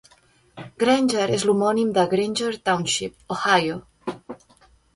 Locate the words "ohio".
3.39-3.79